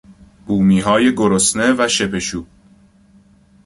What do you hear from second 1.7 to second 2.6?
و شپشو